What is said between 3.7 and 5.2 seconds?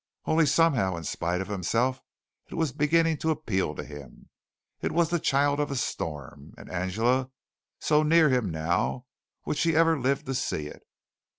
to him. It was the